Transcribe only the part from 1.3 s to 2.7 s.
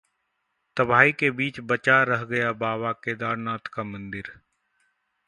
बीच बचा रह गया